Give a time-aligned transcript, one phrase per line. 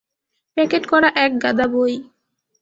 [0.57, 1.95] Packet করা এক গাদা বই।